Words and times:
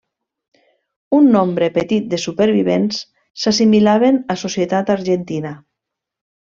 Un 1.17 1.27
nombre 1.35 1.67
petit 1.75 2.09
de 2.15 2.21
supervivents 2.25 3.03
s'assimilaven 3.45 4.21
a 4.35 4.41
societat 4.47 4.95
argentina. 4.99 5.57